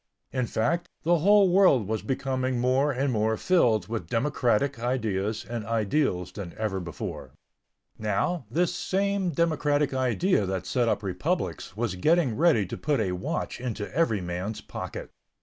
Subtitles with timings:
[0.31, 5.63] In fact, the whole world was becoming more and more filled with democratic ideas and
[5.63, 7.33] ideals than ever before.
[7.99, 13.11] Now, this same democratic idea that set up republics was getting ready to put a
[13.11, 15.11] watch into every man's pocket.